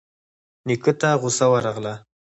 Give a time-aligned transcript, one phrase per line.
[0.67, 1.93] نيکه ته غوسه ورغله.